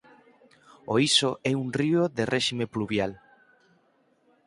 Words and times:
O 0.91 0.93
Iso 1.09 1.29
é 1.49 1.53
un 1.55 1.59
un 1.63 1.67
río 1.79 2.01
de 2.17 2.23
réxime 2.33 2.65
pluvial. 2.73 3.11